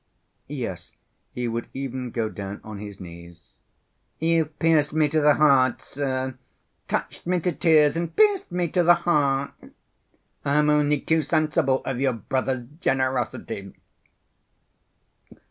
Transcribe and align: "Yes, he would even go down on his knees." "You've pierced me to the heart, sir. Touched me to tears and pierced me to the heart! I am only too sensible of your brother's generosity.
"Yes, 0.47 0.93
he 1.31 1.47
would 1.47 1.67
even 1.75 2.09
go 2.09 2.27
down 2.27 2.59
on 2.63 2.79
his 2.79 2.99
knees." 2.99 3.51
"You've 4.17 4.57
pierced 4.57 4.93
me 4.93 5.07
to 5.07 5.21
the 5.21 5.35
heart, 5.35 5.79
sir. 5.83 6.39
Touched 6.87 7.27
me 7.27 7.39
to 7.41 7.51
tears 7.51 7.95
and 7.95 8.15
pierced 8.15 8.51
me 8.51 8.67
to 8.69 8.81
the 8.81 8.95
heart! 9.05 9.53
I 10.43 10.55
am 10.55 10.71
only 10.71 10.99
too 10.99 11.21
sensible 11.21 11.83
of 11.85 11.99
your 12.01 12.13
brother's 12.13 12.67
generosity. 12.79 13.75